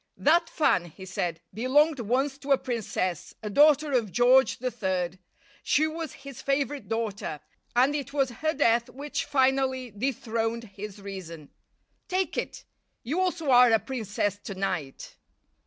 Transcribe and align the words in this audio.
"That 0.17 0.49
fan," 0.49 0.85
he 0.85 1.05
said, 1.05 1.41
"belonged 1.53 1.99
once 1.99 2.39
to 2.39 2.51
a 2.51 2.57
princess, 2.57 3.35
a 3.43 3.51
daughter 3.51 3.91
of 3.91 4.11
George 4.11 4.57
the 4.57 4.71
Third. 4.71 5.19
She 5.61 5.85
was 5.85 6.13
his 6.25 6.41
favourite 6.41 6.87
daughter, 6.89 7.39
and 7.75 7.93
it 7.93 8.11
was 8.11 8.31
her 8.41 8.55
death 8.55 8.89
which 8.89 9.25
finally 9.25 9.91
dethroned 9.91 10.63
his 10.73 10.99
reason. 10.99 11.51
Take 12.07 12.35
it; 12.35 12.65
you 13.03 13.19
also 13.21 13.51
are 13.51 13.69
a 13.71 13.77
princess 13.77 14.39
to 14.39 14.55
night." 14.55 15.17